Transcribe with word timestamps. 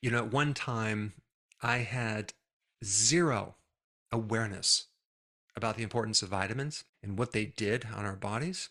You 0.00 0.10
know, 0.10 0.18
at 0.18 0.32
one 0.32 0.54
time, 0.54 1.14
I 1.60 1.78
had 1.78 2.32
zero 2.84 3.56
awareness 4.12 4.86
about 5.56 5.76
the 5.76 5.82
importance 5.82 6.22
of 6.22 6.28
vitamins 6.28 6.84
and 7.02 7.18
what 7.18 7.32
they 7.32 7.46
did 7.46 7.88
on 7.94 8.04
our 8.04 8.14
bodies, 8.14 8.68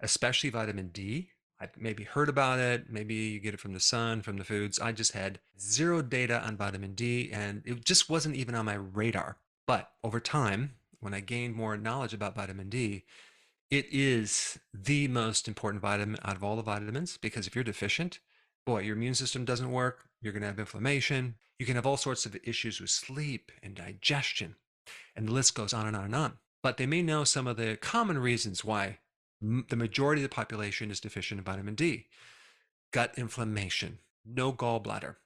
especially 0.00 0.50
vitamin 0.50 0.88
D. 0.88 1.30
I 1.60 1.68
maybe 1.78 2.04
heard 2.04 2.28
about 2.28 2.58
it, 2.58 2.90
maybe 2.90 3.14
you 3.14 3.40
get 3.40 3.54
it 3.54 3.60
from 3.60 3.72
the 3.72 3.80
sun, 3.80 4.22
from 4.22 4.36
the 4.36 4.44
foods. 4.44 4.78
I 4.78 4.92
just 4.92 5.12
had 5.12 5.38
zero 5.58 6.02
data 6.02 6.44
on 6.44 6.56
vitamin 6.56 6.94
D 6.94 7.30
and 7.32 7.62
it 7.64 7.84
just 7.84 8.10
wasn't 8.10 8.36
even 8.36 8.54
on 8.54 8.66
my 8.66 8.74
radar. 8.74 9.38
But 9.66 9.90
over 10.04 10.20
time, 10.20 10.74
when 11.00 11.14
I 11.14 11.20
gained 11.20 11.54
more 11.54 11.76
knowledge 11.76 12.12
about 12.12 12.34
vitamin 12.34 12.68
D, 12.68 13.04
it 13.70 13.86
is 13.90 14.58
the 14.74 15.08
most 15.08 15.48
important 15.48 15.80
vitamin 15.80 16.18
out 16.24 16.36
of 16.36 16.44
all 16.44 16.56
the 16.56 16.62
vitamins 16.62 17.16
because 17.16 17.46
if 17.46 17.54
you're 17.54 17.64
deficient, 17.64 18.18
boy, 18.66 18.80
your 18.80 18.96
immune 18.96 19.14
system 19.14 19.44
doesn't 19.44 19.70
work, 19.70 20.04
you're 20.20 20.32
going 20.32 20.42
to 20.42 20.48
have 20.48 20.58
inflammation, 20.58 21.36
you 21.58 21.64
can 21.64 21.76
have 21.76 21.86
all 21.86 21.96
sorts 21.96 22.26
of 22.26 22.36
issues 22.44 22.80
with 22.80 22.90
sleep 22.90 23.50
and 23.62 23.74
digestion, 23.74 24.56
and 25.14 25.28
the 25.28 25.32
list 25.32 25.54
goes 25.54 25.72
on 25.72 25.86
and 25.86 25.96
on 25.96 26.04
and 26.04 26.14
on. 26.14 26.32
But 26.62 26.76
they 26.76 26.86
may 26.86 27.00
know 27.00 27.24
some 27.24 27.46
of 27.46 27.56
the 27.56 27.76
common 27.76 28.18
reasons 28.18 28.64
why 28.64 28.98
the 29.40 29.76
majority 29.76 30.22
of 30.22 30.28
the 30.28 30.34
population 30.34 30.90
is 30.90 31.00
deficient 31.00 31.38
in 31.38 31.44
vitamin 31.44 31.74
D. 31.74 32.06
Gut 32.92 33.14
inflammation, 33.16 33.98
no 34.24 34.52
gallbladder. 34.52 35.16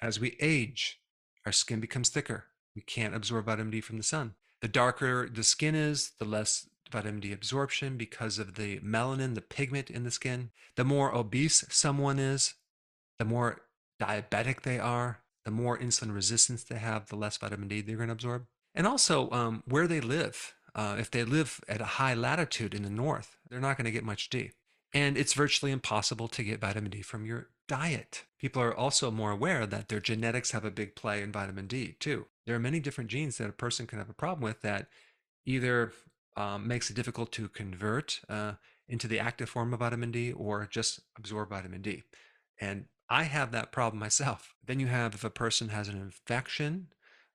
As 0.00 0.20
we 0.20 0.36
age, 0.40 1.00
our 1.44 1.52
skin 1.52 1.80
becomes 1.80 2.10
thicker. 2.10 2.44
We 2.76 2.82
can't 2.82 3.14
absorb 3.14 3.46
vitamin 3.46 3.70
D 3.70 3.80
from 3.80 3.96
the 3.96 4.02
sun. 4.02 4.34
The 4.60 4.68
darker 4.68 5.28
the 5.28 5.42
skin 5.42 5.74
is, 5.74 6.12
the 6.18 6.24
less 6.24 6.68
vitamin 6.90 7.20
D 7.20 7.32
absorption 7.32 7.96
because 7.96 8.38
of 8.38 8.54
the 8.54 8.78
melanin, 8.80 9.34
the 9.34 9.40
pigment 9.40 9.90
in 9.90 10.04
the 10.04 10.10
skin. 10.10 10.50
The 10.76 10.84
more 10.84 11.14
obese 11.14 11.64
someone 11.70 12.18
is, 12.18 12.54
the 13.18 13.24
more 13.24 13.62
diabetic 14.00 14.62
they 14.62 14.78
are, 14.78 15.20
the 15.44 15.50
more 15.50 15.78
insulin 15.78 16.14
resistance 16.14 16.64
they 16.64 16.78
have, 16.78 17.08
the 17.08 17.16
less 17.16 17.36
vitamin 17.36 17.68
D 17.68 17.80
they're 17.80 17.96
going 17.96 18.08
to 18.08 18.14
absorb. 18.14 18.46
And 18.74 18.86
also 18.86 19.30
um, 19.30 19.62
where 19.66 19.86
they 19.86 20.00
live. 20.00 20.54
Uh, 20.74 20.96
if 20.98 21.08
they 21.10 21.22
live 21.22 21.60
at 21.68 21.80
a 21.80 21.84
high 21.84 22.14
latitude 22.14 22.74
in 22.74 22.82
the 22.82 22.90
north, 22.90 23.36
they're 23.48 23.60
not 23.60 23.76
going 23.76 23.84
to 23.84 23.92
get 23.92 24.02
much 24.02 24.28
D. 24.28 24.50
And 24.92 25.16
it's 25.16 25.32
virtually 25.32 25.70
impossible 25.70 26.26
to 26.28 26.42
get 26.42 26.60
vitamin 26.60 26.90
D 26.90 27.02
from 27.02 27.24
your 27.24 27.48
diet. 27.68 28.24
People 28.40 28.62
are 28.62 28.74
also 28.74 29.10
more 29.10 29.30
aware 29.30 29.66
that 29.66 29.88
their 29.88 30.00
genetics 30.00 30.50
have 30.50 30.64
a 30.64 30.70
big 30.70 30.96
play 30.96 31.22
in 31.22 31.32
vitamin 31.32 31.66
D 31.66 31.96
too. 32.00 32.26
There 32.46 32.56
are 32.56 32.60
many 32.60 32.80
different 32.80 33.10
genes 33.10 33.38
that 33.38 33.48
a 33.48 33.52
person 33.52 33.86
can 33.86 33.98
have 33.98 34.10
a 34.10 34.14
problem 34.14 34.42
with 34.42 34.62
that 34.62 34.88
either 35.46 35.92
um, 36.36 36.66
makes 36.66 36.90
it 36.90 36.96
difficult 36.96 37.32
to 37.32 37.48
convert 37.48 38.20
uh, 38.28 38.54
into 38.88 39.08
the 39.08 39.20
active 39.20 39.48
form 39.48 39.72
of 39.72 39.80
vitamin 39.80 40.10
D 40.10 40.32
or 40.32 40.66
just 40.70 41.00
absorb 41.16 41.50
vitamin 41.50 41.82
D. 41.82 42.02
And 42.60 42.86
I 43.08 43.24
have 43.24 43.52
that 43.52 43.72
problem 43.72 44.00
myself. 44.00 44.54
Then 44.66 44.80
you 44.80 44.86
have 44.86 45.14
if 45.14 45.24
a 45.24 45.30
person 45.30 45.68
has 45.68 45.88
an 45.88 45.96
infection, 45.96 46.88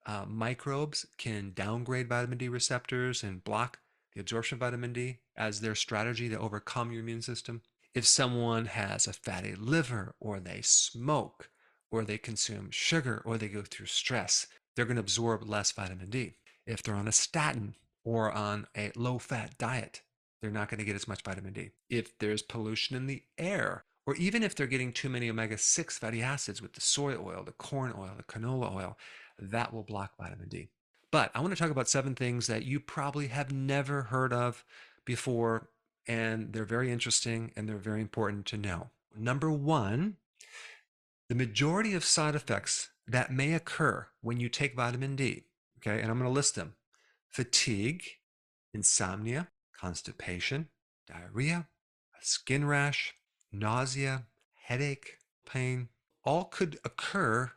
uh, 0.06 0.26
microbes 0.28 1.06
can 1.18 1.52
downgrade 1.54 2.10
vitamin 2.10 2.38
D 2.38 2.50
receptors 2.50 3.24
and 3.24 3.44
block 3.44 3.80
the 4.14 4.22
absorption 4.22 4.56
of 4.56 4.62
vitamin 4.62 4.94
D 4.94 5.20
as 5.36 5.62
their 5.62 5.76
strategy 5.76 6.30
to 6.30 6.40
overcome 6.40 6.92
your 6.92 7.02
immune 7.02 7.22
system. 7.22 7.62
If 7.94 8.06
someone 8.06 8.66
has 8.66 9.08
a 9.08 9.14
fatty 9.14 9.56
liver 9.56 10.16
or 10.20 10.40
they 10.40 10.62
smoke 10.62 11.50
or 11.92 12.04
they 12.04 12.18
consume 12.18 12.72
sugar 12.72 13.22
or 13.26 13.38
they 13.38 13.48
go 13.48 13.62
through 13.62 13.88
stress, 13.88 14.48
they're 14.76 14.86
going 14.86 14.96
to 14.96 15.02
absorb 15.02 15.48
less 15.48 15.72
vitamin 15.72 16.10
D. 16.10 16.34
If 16.66 16.84
they're 16.84 16.96
on 16.96 17.08
a 17.08 17.12
statin 17.12 17.76
or 18.04 18.32
on 18.32 18.68
a 18.78 18.92
low 18.96 19.20
fat 19.20 19.58
diet, 19.58 20.02
they're 20.42 20.52
not 20.52 20.70
going 20.70 20.80
to 20.80 20.86
get 20.86 20.96
as 20.96 21.08
much 21.08 21.24
vitamin 21.24 21.54
D. 21.54 21.72
If 21.90 22.18
there's 22.20 22.42
pollution 22.42 22.96
in 22.96 23.08
the 23.08 23.24
air, 23.38 23.86
or 24.10 24.16
even 24.16 24.42
if 24.42 24.56
they're 24.56 24.66
getting 24.66 24.92
too 24.92 25.08
many 25.08 25.30
omega 25.30 25.56
6 25.56 26.00
fatty 26.00 26.24
acids 26.24 26.64
with 26.64 26.74
the 26.74 26.82
soy 26.82 27.16
oil, 27.16 27.44
the 27.46 27.52
corn 27.52 27.94
oil, 27.96 28.10
the 28.18 28.24
canola 28.24 28.74
oil, 28.74 28.98
that 29.38 29.72
will 29.72 29.84
block 29.84 30.18
vitamin 30.18 30.50
D. 30.50 30.70
But 31.12 31.30
I 31.36 31.42
want 31.42 31.56
to 31.56 31.62
talk 31.62 31.70
about 31.70 31.88
seven 31.88 32.16
things 32.16 32.48
that 32.48 32.66
you 32.66 32.80
probably 32.80 33.28
have 33.28 33.52
never 33.52 34.02
heard 34.02 34.34
of 34.34 34.66
before, 35.06 35.70
and 36.08 36.52
they're 36.54 36.66
very 36.66 36.92
interesting 36.92 37.52
and 37.56 37.70
they're 37.70 37.78
very 37.78 38.02
important 38.02 38.48
to 38.48 38.58
know. 38.58 38.90
Number 39.16 39.52
one, 39.52 40.18
the 41.28 41.36
majority 41.36 41.94
of 41.94 42.04
side 42.04 42.34
effects 42.34 42.90
that 43.08 43.32
may 43.32 43.54
occur 43.54 44.08
when 44.22 44.40
you 44.40 44.50
take 44.50 44.76
vitamin 44.76 45.16
D, 45.16 45.44
okay, 45.78 46.02
and 46.02 46.10
I'm 46.10 46.18
going 46.18 46.28
to 46.28 46.34
list 46.34 46.56
them 46.56 46.74
fatigue, 47.30 48.02
insomnia, 48.74 49.50
constipation, 49.80 50.70
diarrhea, 51.08 51.68
a 52.20 52.26
skin 52.26 52.66
rash, 52.66 53.14
nausea, 53.52 54.26
headache, 54.66 55.18
pain, 55.46 55.90
all 56.24 56.46
could 56.46 56.80
occur 56.84 57.52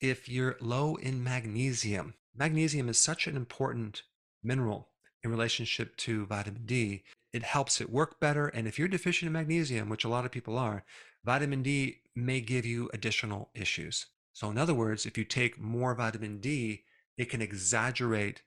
if 0.00 0.28
you're 0.28 0.56
low 0.60 0.96
in 0.96 1.22
magnesium. 1.22 2.14
Magnesium 2.34 2.88
is 2.88 2.98
such 2.98 3.26
an 3.26 3.36
important 3.36 4.02
mineral 4.42 4.88
in 5.22 5.30
relationship 5.30 5.96
to 5.96 6.26
vitamin 6.26 6.66
D. 6.66 7.04
It 7.32 7.42
helps 7.42 7.80
it 7.80 7.90
work 7.90 8.20
better. 8.20 8.48
And 8.48 8.66
if 8.66 8.78
you're 8.78 8.88
deficient 8.88 9.28
in 9.28 9.32
magnesium, 9.32 9.88
which 9.88 10.04
a 10.04 10.08
lot 10.08 10.24
of 10.24 10.32
people 10.32 10.58
are, 10.58 10.84
vitamin 11.24 11.62
D 11.62 12.00
may 12.14 12.40
give 12.40 12.66
you 12.66 12.90
additional 12.92 13.50
issues. 13.54 14.06
So, 14.32 14.50
in 14.50 14.58
other 14.58 14.74
words, 14.74 15.06
if 15.06 15.16
you 15.16 15.24
take 15.24 15.60
more 15.60 15.94
vitamin 15.94 16.38
D, 16.38 16.84
it 17.16 17.26
can 17.26 17.42
exaggerate 17.42 18.42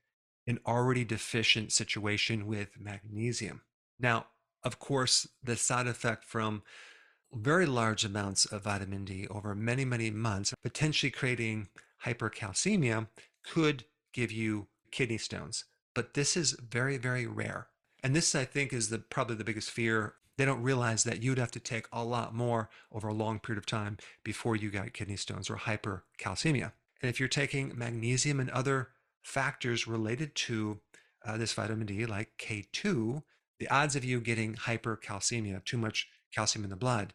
an 0.47 0.59
already 0.65 1.03
deficient 1.03 1.71
situation 1.71 2.45
with 2.47 2.79
magnesium. 2.79 3.61
Now, 3.99 4.27
of 4.65 4.79
course, 4.79 5.27
the 5.43 5.55
side 5.55 5.87
effect 5.87 6.25
from 6.25 6.63
very 7.31 7.65
large 7.65 8.03
amounts 8.03 8.45
of 8.45 8.63
vitamin 8.63 9.05
D 9.05 9.27
over 9.27 9.53
many, 9.53 9.85
many 9.85 10.09
months, 10.09 10.53
potentially 10.63 11.11
creating 11.11 11.69
hypercalcemia, 12.03 13.07
could 13.43 13.85
give 14.11 14.31
you 14.31 14.67
kidney 14.91 15.19
stones. 15.19 15.65
But 15.93 16.15
this 16.15 16.35
is 16.35 16.53
very, 16.53 16.97
very 16.97 17.27
rare. 17.27 17.67
And 18.03 18.15
this, 18.15 18.33
I 18.35 18.45
think, 18.45 18.73
is 18.73 18.89
the 18.89 18.99
probably 18.99 19.35
the 19.35 19.43
biggest 19.43 19.69
fear. 19.69 20.15
They 20.37 20.45
don't 20.45 20.61
realize 20.61 21.03
that 21.03 21.23
you'd 21.23 21.37
have 21.37 21.51
to 21.51 21.59
take 21.59 21.87
a 21.93 22.03
lot 22.03 22.33
more 22.33 22.69
over 22.91 23.07
a 23.07 23.13
long 23.13 23.39
period 23.39 23.57
of 23.57 23.65
time 23.65 23.97
before 24.23 24.55
you 24.55 24.69
got 24.69 24.93
kidney 24.93 25.15
stones 25.15 25.49
or 25.49 25.57
hypercalcemia. 25.57 26.71
And 27.01 27.09
if 27.09 27.19
you're 27.19 27.29
taking 27.29 27.77
magnesium 27.77 28.39
and 28.39 28.49
other 28.49 28.89
factors 29.23 29.87
related 29.87 30.35
to 30.35 30.79
uh, 31.25 31.37
this 31.37 31.53
vitamin 31.53 31.87
D, 31.87 32.05
like 32.05 32.31
K2, 32.37 33.23
the 33.59 33.69
odds 33.69 33.95
of 33.95 34.03
you 34.03 34.19
getting 34.19 34.55
hypercalcemia, 34.55 35.63
too 35.63 35.77
much 35.77 36.07
calcium 36.33 36.63
in 36.63 36.69
the 36.69 36.75
blood, 36.75 37.13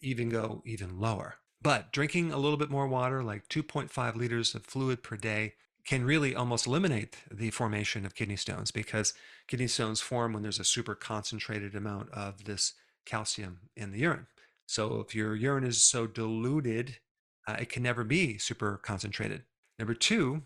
even 0.00 0.28
go 0.28 0.62
even 0.64 0.98
lower. 0.98 1.36
But 1.62 1.92
drinking 1.92 2.32
a 2.32 2.38
little 2.38 2.58
bit 2.58 2.70
more 2.70 2.86
water, 2.86 3.22
like 3.22 3.48
2.5 3.48 4.14
liters 4.14 4.54
of 4.54 4.64
fluid 4.64 5.02
per 5.02 5.16
day, 5.16 5.54
can 5.86 6.04
really 6.04 6.34
almost 6.34 6.66
eliminate 6.66 7.16
the 7.30 7.50
formation 7.50 8.04
of 8.04 8.14
kidney 8.14 8.36
stones 8.36 8.70
because 8.70 9.14
kidney 9.46 9.68
stones 9.68 10.00
form 10.00 10.32
when 10.32 10.42
there's 10.42 10.58
a 10.58 10.64
super 10.64 10.94
concentrated 10.94 11.74
amount 11.74 12.10
of 12.10 12.44
this 12.44 12.74
calcium 13.04 13.60
in 13.76 13.92
the 13.92 14.00
urine. 14.00 14.26
So 14.66 15.00
if 15.00 15.14
your 15.14 15.36
urine 15.36 15.64
is 15.64 15.82
so 15.82 16.08
diluted, 16.08 16.98
uh, 17.46 17.56
it 17.60 17.68
can 17.68 17.84
never 17.84 18.02
be 18.02 18.36
super 18.36 18.78
concentrated. 18.78 19.44
Number 19.78 19.94
two, 19.94 20.42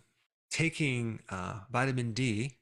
taking 0.50 1.20
uh, 1.30 1.60
vitamin 1.70 2.12
D 2.12 2.58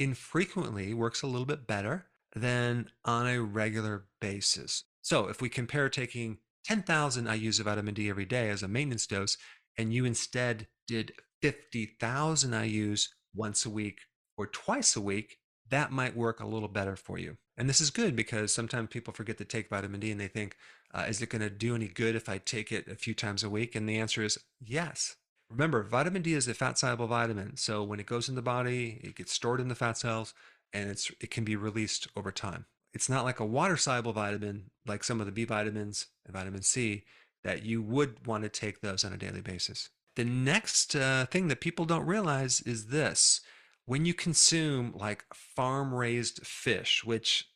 infrequently 0.00 0.94
works 0.94 1.22
a 1.22 1.26
little 1.26 1.46
bit 1.46 1.66
better 1.66 2.06
than 2.34 2.88
on 3.04 3.28
a 3.28 3.40
regular 3.40 4.06
basis. 4.20 4.84
So 5.02 5.28
if 5.28 5.40
we 5.40 5.48
compare 5.48 5.88
taking 5.88 6.38
10,000 6.64 7.26
IUs 7.26 7.60
of 7.60 7.66
vitamin 7.66 7.94
D 7.94 8.08
every 8.08 8.24
day 8.24 8.48
as 8.48 8.62
a 8.62 8.68
maintenance 8.68 9.06
dose, 9.06 9.36
and 9.76 9.92
you 9.92 10.04
instead 10.04 10.66
did 10.88 11.12
50,000 11.42 12.50
IUs 12.50 13.08
once 13.34 13.64
a 13.64 13.70
week 13.70 14.00
or 14.36 14.46
twice 14.46 14.96
a 14.96 15.00
week, 15.00 15.38
that 15.68 15.92
might 15.92 16.16
work 16.16 16.40
a 16.40 16.46
little 16.46 16.68
better 16.68 16.96
for 16.96 17.18
you. 17.18 17.36
And 17.56 17.68
this 17.68 17.80
is 17.80 17.90
good 17.90 18.16
because 18.16 18.52
sometimes 18.52 18.88
people 18.90 19.12
forget 19.12 19.38
to 19.38 19.44
take 19.44 19.68
vitamin 19.68 20.00
D 20.00 20.10
and 20.10 20.20
they 20.20 20.28
think, 20.28 20.56
uh, 20.92 21.04
is 21.08 21.20
it 21.20 21.28
going 21.28 21.42
to 21.42 21.50
do 21.50 21.74
any 21.74 21.88
good 21.88 22.16
if 22.16 22.28
I 22.28 22.38
take 22.38 22.72
it 22.72 22.88
a 22.88 22.96
few 22.96 23.14
times 23.14 23.44
a 23.44 23.50
week? 23.50 23.74
And 23.74 23.88
the 23.88 23.98
answer 23.98 24.22
is 24.22 24.38
yes. 24.60 25.16
Remember, 25.50 25.82
vitamin 25.82 26.22
D 26.22 26.34
is 26.34 26.48
a 26.48 26.54
fat 26.54 26.78
soluble 26.78 27.08
vitamin. 27.08 27.56
So 27.56 27.82
when 27.82 28.00
it 28.00 28.06
goes 28.06 28.28
in 28.28 28.36
the 28.36 28.42
body, 28.42 29.00
it 29.02 29.16
gets 29.16 29.32
stored 29.32 29.60
in 29.60 29.68
the 29.68 29.74
fat 29.74 29.98
cells 29.98 30.32
and 30.72 30.88
it's 30.88 31.10
it 31.20 31.30
can 31.30 31.44
be 31.44 31.56
released 31.56 32.08
over 32.16 32.30
time. 32.30 32.66
It's 32.94 33.08
not 33.08 33.24
like 33.24 33.40
a 33.40 33.44
water 33.44 33.76
soluble 33.76 34.12
vitamin 34.12 34.70
like 34.86 35.04
some 35.04 35.20
of 35.20 35.26
the 35.26 35.32
B 35.32 35.44
vitamins 35.44 36.06
and 36.24 36.34
vitamin 36.34 36.62
C 36.62 37.04
that 37.42 37.64
you 37.64 37.82
would 37.82 38.26
want 38.26 38.44
to 38.44 38.48
take 38.48 38.80
those 38.80 39.04
on 39.04 39.12
a 39.12 39.18
daily 39.18 39.40
basis. 39.40 39.90
The 40.16 40.24
next 40.24 40.94
uh, 40.94 41.26
thing 41.26 41.48
that 41.48 41.60
people 41.60 41.84
don't 41.84 42.06
realize 42.06 42.60
is 42.60 42.86
this 42.86 43.40
when 43.86 44.04
you 44.04 44.14
consume 44.14 44.94
like 44.96 45.24
farm 45.34 45.92
raised 45.92 46.46
fish, 46.46 47.04
which 47.04 47.48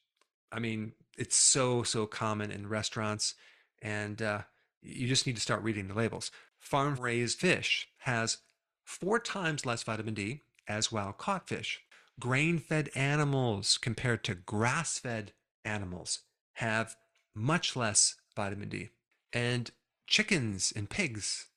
I 0.51 0.61
mean, 0.61 0.93
it's 1.19 1.37
so, 1.37 1.83
so 1.83 2.07
common 2.07 2.51
in 2.51 2.69
restaurants, 2.69 3.35
and 3.83 4.23
uh, 4.23 4.43
you 4.83 5.09
just 5.09 5.27
need 5.27 5.37
to 5.37 5.43
start 5.43 5.63
reading 5.63 5.89
the 5.89 5.95
labels. 5.95 6.31
Farm 6.65 6.95
raised 6.95 7.39
fish 7.39 7.89
has 7.99 8.39
four 8.85 9.21
times 9.21 9.67
less 9.67 9.83
vitamin 9.83 10.15
D 10.15 10.45
as 10.67 10.91
wild 10.91 11.19
caught 11.19 11.47
fish. 11.47 11.83
Grain 12.19 12.59
fed 12.59 12.89
animals 12.95 13.77
compared 13.77 14.25
to 14.25 14.35
grass 14.35 14.99
fed 14.99 15.33
animals 15.67 16.21
have 16.55 16.97
much 17.35 17.77
less 17.77 18.17
vitamin 18.35 18.71
D. 18.71 18.89
And 19.31 19.71
chickens 20.07 20.73
and 20.75 20.89
pigs 20.89 21.49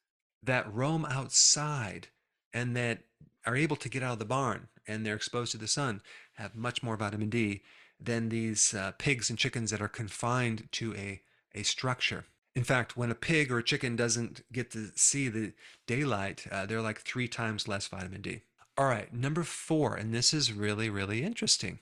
that 0.44 0.72
roam 0.74 1.06
outside 1.06 2.10
and 2.54 2.76
that 2.76 3.00
are 3.46 3.56
able 3.56 3.78
to 3.78 3.90
get 3.90 4.04
out 4.04 4.14
of 4.14 4.20
the 4.20 4.26
barn 4.26 4.68
and 4.86 5.06
they're 5.06 5.16
exposed 5.16 5.54
to 5.54 5.58
the 5.58 5.70
sun 5.70 6.02
have 6.34 6.54
much 6.54 6.84
more 6.84 6.98
vitamin 6.98 7.30
D 7.30 7.64
than 7.98 8.28
these 8.28 8.74
uh, 8.74 8.92
pigs 8.98 9.30
and 9.30 9.40
chickens 9.40 9.72
that 9.72 9.82
are 9.82 9.88
confined 9.88 10.68
to 10.74 10.94
a, 10.96 11.22
a 11.56 11.64
structure. 11.64 12.26
In 12.58 12.64
fact, 12.64 12.98
when 12.98 13.12
a 13.12 13.16
pig 13.16 13.52
or 13.52 13.60
a 13.60 13.64
chicken 13.64 13.96
doesn't 13.96 14.42
get 14.52 14.72
to 14.72 14.90
see 14.96 15.30
the 15.30 15.54
daylight, 15.86 16.48
uh, 16.52 16.66
they're 16.66 16.82
like 16.82 17.00
three 17.02 17.28
times 17.28 17.68
less 17.68 17.86
vitamin 17.86 18.24
D. 18.24 18.42
All 18.76 18.88
right, 18.88 19.14
number 19.14 19.44
four, 19.44 19.94
and 19.94 20.12
this 20.12 20.34
is 20.34 20.52
really, 20.52 20.90
really 20.90 21.22
interesting. 21.24 21.78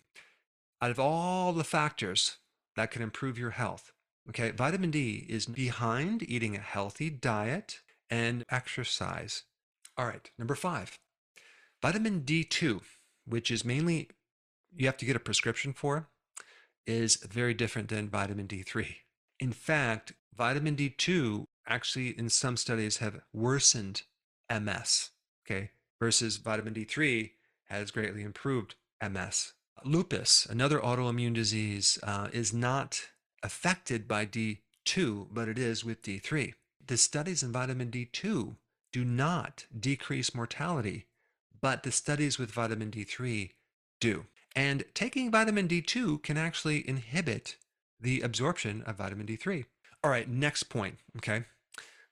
Out 0.82 0.92
of 0.92 1.00
all 1.00 1.54
the 1.54 1.64
factors 1.64 2.40
that 2.76 2.92
can 2.92 3.02
improve 3.02 3.40
your 3.40 3.52
health, 3.52 3.94
okay, 4.28 4.52
vitamin 4.52 4.92
D 4.92 5.26
is 5.30 5.46
behind 5.46 6.30
eating 6.30 6.58
a 6.58 6.60
healthy 6.60 7.10
diet 7.10 7.80
and 8.10 8.44
exercise. 8.52 9.44
All 9.98 10.06
right, 10.06 10.30
number 10.38 10.56
five, 10.56 11.00
vitamin 11.82 12.24
D2, 12.24 12.82
which 13.26 13.50
is 13.50 13.64
mainly 13.64 14.10
you 14.76 14.88
have 14.88 14.98
to 14.98 15.06
get 15.06 15.16
a 15.16 15.22
prescription 15.22 15.72
for, 15.72 16.10
is 16.86 17.16
very 17.16 17.54
different 17.54 17.88
than 17.88 18.10
vitamin 18.10 18.50
D3. 18.50 18.96
In 19.40 19.54
fact, 19.54 20.14
vitamin 20.38 20.76
D2 20.76 21.46
actually 21.68 22.10
in 22.18 22.30
some 22.30 22.58
studies 22.58 22.98
have 22.98 23.22
worsened 23.34 24.04
MS, 24.50 25.12
okay, 25.46 25.72
versus 26.00 26.38
vitamin 26.38 26.74
D3 26.74 27.32
has 27.66 27.92
greatly 27.92 28.22
improved 28.22 28.76
MS. 29.02 29.54
Lupus, 29.84 30.46
another 30.50 30.80
autoimmune 30.80 31.34
disease, 31.34 31.98
uh, 32.04 32.30
is 32.32 32.54
not 32.54 33.08
affected 33.44 34.08
by 34.08 34.26
D2, 34.26 35.28
but 35.32 35.48
it 35.48 35.58
is 35.58 35.84
with 35.84 36.02
D3. 36.02 36.54
The 36.86 36.98
studies 36.98 37.44
in 37.44 37.52
vitamin 37.52 37.92
D2 37.92 38.56
do 38.92 39.06
not 39.06 39.66
decrease 39.78 40.36
mortality, 40.36 41.08
but 41.60 41.84
the 41.84 41.92
studies 41.92 42.38
with 42.38 42.52
vitamin 42.52 42.92
D3 42.92 43.52
do. 44.00 44.26
And 44.56 44.86
taking 44.94 45.32
vitamin 45.32 45.68
D2 45.68 46.24
can 46.24 46.38
actually 46.38 46.88
inhibit 46.88 47.58
the 48.00 48.22
absorption 48.22 48.84
of 48.84 48.98
vitamin 48.98 49.28
D3. 49.28 49.66
All 50.06 50.12
right, 50.12 50.30
next 50.30 50.66
point, 50.66 51.00
okay? 51.18 51.46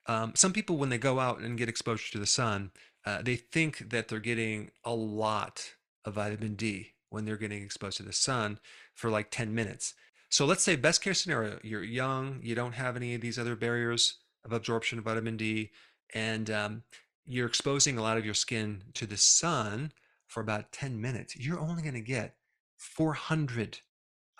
Um, 0.07 0.33
some 0.35 0.51
people, 0.51 0.77
when 0.77 0.89
they 0.89 0.97
go 0.97 1.19
out 1.19 1.41
and 1.41 1.55
get 1.55 1.69
exposure 1.69 2.11
to 2.13 2.17
the 2.17 2.25
sun, 2.25 2.71
uh, 3.05 3.21
they 3.21 3.35
think 3.35 3.91
that 3.91 4.07
they're 4.07 4.17
getting 4.17 4.71
a 4.83 4.95
lot 4.95 5.75
of 6.03 6.15
vitamin 6.15 6.55
D 6.55 6.93
when 7.11 7.23
they're 7.23 7.37
getting 7.37 7.61
exposed 7.61 7.97
to 7.97 8.03
the 8.03 8.11
sun 8.11 8.57
for 8.95 9.11
like 9.11 9.29
10 9.29 9.53
minutes. 9.53 9.93
So 10.29 10.47
let's 10.47 10.63
say 10.63 10.75
best 10.75 11.03
case 11.03 11.21
scenario, 11.21 11.59
you're 11.61 11.83
young, 11.83 12.39
you 12.41 12.55
don't 12.55 12.73
have 12.73 12.95
any 12.95 13.13
of 13.13 13.21
these 13.21 13.37
other 13.37 13.55
barriers 13.55 14.17
of 14.43 14.53
absorption 14.53 14.97
of 14.97 15.05
vitamin 15.05 15.37
D, 15.37 15.69
and 16.15 16.49
um, 16.49 16.83
you're 17.27 17.45
exposing 17.45 17.99
a 17.99 18.01
lot 18.01 18.17
of 18.17 18.25
your 18.25 18.33
skin 18.33 18.85
to 18.95 19.05
the 19.05 19.17
sun 19.17 19.91
for 20.25 20.41
about 20.41 20.71
10 20.71 20.99
minutes. 20.99 21.37
You're 21.37 21.59
only 21.59 21.83
going 21.83 21.93
to 21.93 22.01
get 22.01 22.37
400 22.75 23.81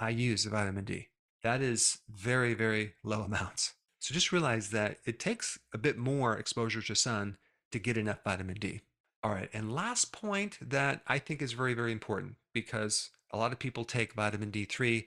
IUs 0.01 0.47
of 0.47 0.53
vitamin 0.53 0.85
D. 0.85 1.09
That 1.43 1.61
is 1.61 1.99
very, 2.09 2.53
very 2.53 2.93
low 3.03 3.21
amounts. 3.21 3.73
So 3.99 4.13
just 4.13 4.31
realize 4.31 4.69
that 4.71 4.97
it 5.05 5.19
takes 5.19 5.59
a 5.73 5.77
bit 5.77 5.97
more 5.97 6.37
exposure 6.37 6.81
to 6.81 6.95
sun 6.95 7.37
to 7.71 7.79
get 7.79 7.97
enough 7.97 8.23
vitamin 8.23 8.55
D. 8.55 8.81
All 9.23 9.31
right, 9.31 9.49
and 9.53 9.73
last 9.73 10.11
point 10.11 10.57
that 10.61 11.01
I 11.07 11.19
think 11.19 11.41
is 11.41 11.53
very, 11.53 11.73
very 11.73 11.93
important 11.93 12.35
because 12.53 13.11
a 13.31 13.37
lot 13.37 13.53
of 13.53 13.59
people 13.59 13.85
take 13.85 14.13
vitamin 14.13 14.51
D3 14.51 15.05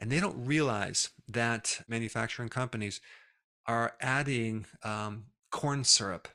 and 0.00 0.10
they 0.10 0.18
don't 0.18 0.44
realize 0.44 1.10
that 1.28 1.80
manufacturing 1.86 2.48
companies 2.48 3.00
are 3.66 3.94
adding 4.00 4.66
um, 4.82 5.26
corn 5.52 5.84
syrup 5.84 6.28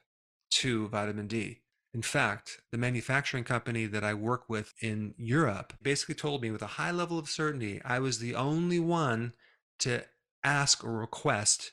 to 0.51 0.88
vitamin 0.88 1.27
D. 1.27 1.59
In 1.97 2.03
fact, 2.03 2.61
the 2.69 2.77
manufacturing 2.77 3.44
company 3.44 3.88
that 3.88 4.03
I 4.03 4.13
work 4.13 4.47
with 4.47 4.75
in 4.81 5.15
Europe 5.17 5.73
basically 5.81 6.13
told 6.13 6.44
me 6.44 6.51
with 6.51 6.61
a 6.61 6.77
high 6.77 6.91
level 6.91 7.17
of 7.17 7.27
certainty 7.27 7.81
I 7.83 7.97
was 7.97 8.19
the 8.19 8.35
only 8.35 8.79
one 8.79 9.33
to 9.79 10.05
ask 10.44 10.83
or 10.83 10.91
request 10.91 11.71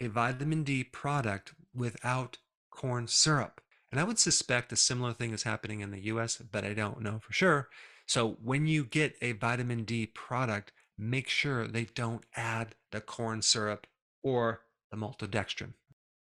a 0.00 0.06
vitamin 0.06 0.64
D 0.64 0.82
product 0.82 1.52
without 1.74 2.38
corn 2.70 3.06
syrup. 3.06 3.60
And 3.92 4.00
I 4.00 4.04
would 4.04 4.18
suspect 4.18 4.72
a 4.72 4.76
similar 4.76 5.12
thing 5.12 5.34
is 5.34 5.42
happening 5.42 5.80
in 5.80 5.90
the 5.90 6.06
US, 6.06 6.38
but 6.38 6.64
I 6.64 6.72
don't 6.72 7.02
know 7.02 7.18
for 7.18 7.34
sure. 7.34 7.68
So 8.06 8.38
when 8.42 8.66
you 8.66 8.82
get 8.82 9.18
a 9.20 9.32
vitamin 9.32 9.84
D 9.84 10.06
product, 10.06 10.72
make 10.96 11.28
sure 11.28 11.66
they 11.66 11.84
don't 11.84 12.24
add 12.34 12.76
the 12.92 13.02
corn 13.02 13.42
syrup 13.42 13.86
or 14.22 14.62
the 14.90 14.96
maltodextrin. 14.96 15.74